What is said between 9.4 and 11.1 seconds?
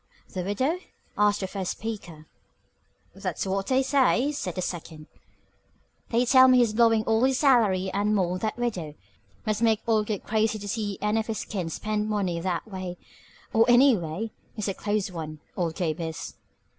Must make old Gabe crazy to see